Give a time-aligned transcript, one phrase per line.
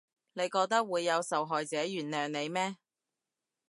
[0.33, 2.75] 你覺得會有受害者原諒你咩？